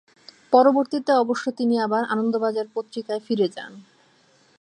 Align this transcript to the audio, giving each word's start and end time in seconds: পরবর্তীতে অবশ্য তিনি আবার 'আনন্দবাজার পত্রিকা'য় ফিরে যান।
পরবর্তীতে 0.53 1.11
অবশ্য 1.13 1.45
তিনি 1.51 1.75
আবার 1.79 2.03
'আনন্দবাজার 2.05 2.67
পত্রিকা'য় 2.75 3.21
ফিরে 3.27 3.47
যান। 3.47 3.71